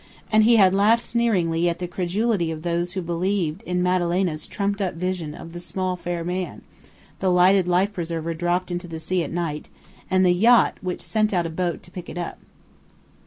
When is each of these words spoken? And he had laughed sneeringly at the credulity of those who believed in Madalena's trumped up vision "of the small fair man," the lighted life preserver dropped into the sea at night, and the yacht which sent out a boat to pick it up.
And 0.31 0.45
he 0.45 0.55
had 0.55 0.73
laughed 0.73 1.05
sneeringly 1.05 1.69
at 1.69 1.77
the 1.77 1.87
credulity 1.87 2.49
of 2.49 2.63
those 2.63 2.93
who 2.93 3.03
believed 3.03 3.61
in 3.67 3.83
Madalena's 3.83 4.47
trumped 4.47 4.81
up 4.81 4.95
vision 4.95 5.35
"of 5.35 5.53
the 5.53 5.59
small 5.59 5.95
fair 5.95 6.23
man," 6.23 6.63
the 7.19 7.29
lighted 7.29 7.67
life 7.67 7.93
preserver 7.93 8.33
dropped 8.33 8.71
into 8.71 8.87
the 8.87 8.97
sea 8.99 9.21
at 9.23 9.31
night, 9.31 9.69
and 10.09 10.25
the 10.25 10.33
yacht 10.33 10.79
which 10.81 11.03
sent 11.03 11.33
out 11.33 11.45
a 11.45 11.51
boat 11.51 11.83
to 11.83 11.91
pick 11.91 12.09
it 12.09 12.17
up. 12.17 12.39